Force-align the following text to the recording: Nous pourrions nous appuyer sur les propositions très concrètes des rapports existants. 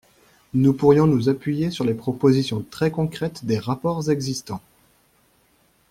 Nous 0.55 0.73
pourrions 0.73 1.05
nous 1.05 1.29
appuyer 1.29 1.69
sur 1.69 1.85
les 1.85 1.93
propositions 1.93 2.65
très 2.71 2.89
concrètes 2.89 3.45
des 3.45 3.59
rapports 3.59 4.09
existants. 4.09 4.59